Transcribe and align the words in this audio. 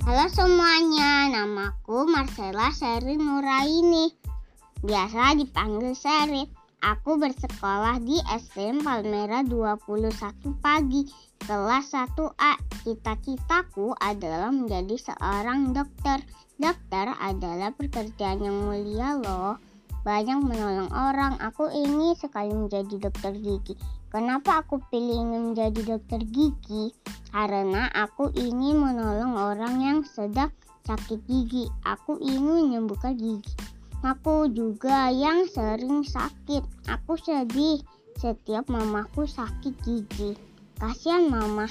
Halo 0.00 0.32
semuanya, 0.32 1.28
namaku 1.28 2.08
Marcella 2.08 2.72
Seri 2.72 3.20
Nuraini. 3.20 4.08
Biasa 4.80 5.36
dipanggil 5.36 5.92
Seri. 5.92 6.48
Aku 6.80 7.20
bersekolah 7.20 8.00
di 8.00 8.16
SM 8.24 8.80
Palmera 8.80 9.44
21 9.44 10.56
pagi, 10.64 11.04
kelas 11.44 11.92
1A. 11.92 12.52
Cita-citaku 12.80 13.92
adalah 14.00 14.48
menjadi 14.48 14.96
seorang 14.96 15.76
dokter. 15.76 16.24
Dokter 16.56 17.12
adalah 17.20 17.68
pekerjaan 17.76 18.40
yang 18.40 18.56
mulia 18.56 19.20
loh. 19.20 19.60
Banyak 20.00 20.40
menolong 20.40 20.88
orang. 20.96 21.36
Aku 21.44 21.68
ingin 21.68 22.16
sekali 22.16 22.56
menjadi 22.56 22.96
dokter 22.96 23.36
gigi. 23.36 23.76
Kenapa 24.08 24.64
aku 24.64 24.80
pilih 24.88 25.22
ingin 25.28 25.52
menjadi 25.52 25.94
dokter 25.94 26.24
gigi? 26.24 26.90
Karena 27.30 27.86
aku 27.94 28.34
ingin 28.34 28.82
menolong 28.82 29.29
sedang 30.20 30.52
sakit 30.84 31.24
gigi. 31.24 31.64
Aku 31.88 32.20
ingin 32.20 32.68
menyembuhkan 32.68 33.16
gigi. 33.16 33.56
Aku 34.04 34.52
juga 34.52 35.08
yang 35.08 35.48
sering 35.48 36.04
sakit. 36.04 36.60
Aku 36.92 37.16
sedih 37.16 37.80
setiap 38.20 38.68
mamaku 38.68 39.24
sakit 39.24 39.72
gigi. 39.80 40.36
Kasihan 40.76 41.32
mama. 41.32 41.64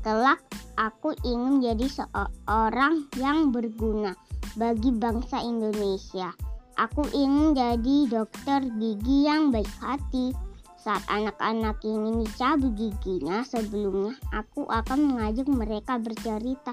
Kelak 0.00 0.40
aku 0.80 1.12
ingin 1.28 1.60
menjadi 1.60 2.04
seorang 2.04 3.04
yang 3.20 3.52
berguna 3.52 4.16
bagi 4.56 4.96
bangsa 4.96 5.44
Indonesia. 5.44 6.32
Aku 6.80 7.04
ingin 7.12 7.52
jadi 7.52 8.08
dokter 8.08 8.64
gigi 8.80 9.28
yang 9.28 9.52
baik 9.52 9.68
hati. 9.76 10.32
Saat 10.80 11.04
anak-anak 11.12 11.84
ini 11.84 12.24
dicabut 12.24 12.72
giginya 12.72 13.44
sebelumnya, 13.44 14.16
aku 14.32 14.64
akan 14.64 15.12
mengajak 15.12 15.44
mereka 15.44 16.00
bercerita 16.00 16.72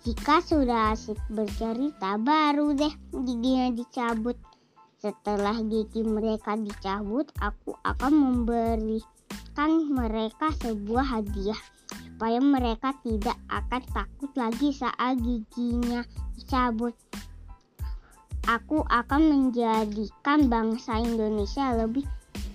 jika 0.00 0.40
sudah 0.40 0.96
asik 0.96 1.20
bercerita, 1.28 2.16
baru 2.16 2.72
deh 2.72 2.88
giginya 3.12 3.68
dicabut. 3.68 4.32
Setelah 4.96 5.60
gigi 5.60 6.00
mereka 6.00 6.56
dicabut, 6.56 7.28
aku 7.36 7.76
akan 7.84 8.12
memberikan 8.16 9.92
mereka 9.92 10.56
sebuah 10.64 11.04
hadiah 11.04 11.60
supaya 11.92 12.40
mereka 12.40 12.96
tidak 13.04 13.36
akan 13.52 13.82
takut 13.92 14.32
lagi 14.40 14.72
saat 14.72 15.20
giginya 15.20 16.00
dicabut. 16.32 16.96
Aku 18.48 18.80
akan 18.88 19.20
menjadikan 19.28 20.48
bangsa 20.48 20.96
Indonesia 20.96 21.76
lebih 21.76 22.08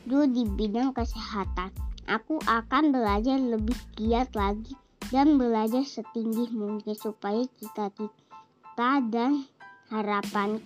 dulu 0.10 0.26
di 0.34 0.50
bidang 0.50 0.98
kesehatan. 0.98 1.70
Aku 2.10 2.42
akan 2.50 2.90
belajar 2.90 3.38
lebih 3.38 3.78
giat 3.94 4.34
lagi 4.34 4.74
dan 5.14 5.38
belajar 5.38 5.86
setinggi 5.86 6.50
mungkin 6.56 6.96
supaya 6.98 7.46
cita-cita 7.60 8.92
dan 9.10 9.46
harapan 9.94 10.62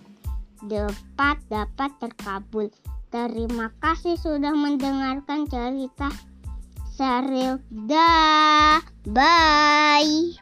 dapat 0.64 1.36
dapat 1.48 1.90
terkabul. 2.00 2.68
Terima 3.10 3.74
kasih 3.82 4.14
sudah 4.14 4.54
mendengarkan 4.54 5.50
cerita 5.50 6.08
Seril. 6.94 7.58
Dah, 7.72 8.84
bye. 9.08 10.39